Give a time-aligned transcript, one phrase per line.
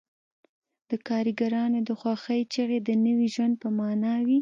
[0.89, 4.37] د کارګرانو د خوښۍ چیغې د نوي ژوند په مانا وې